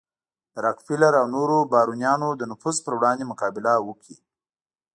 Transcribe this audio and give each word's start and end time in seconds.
د 0.53 0.55
راکفیلر 0.65 1.13
او 1.21 1.25
نورو 1.35 1.57
بارونیانو 1.73 2.29
د 2.35 2.41
نفوذ 2.51 2.77
پر 2.85 2.93
وړاندې 2.97 3.29
مقابله 3.31 3.73
وکړي. 3.87 4.17